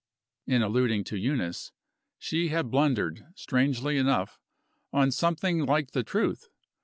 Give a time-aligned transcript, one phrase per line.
[0.47, 1.71] In alluding to Eunice,
[2.17, 4.39] she had blundered, strangely enough,
[4.91, 6.49] on something like the truth.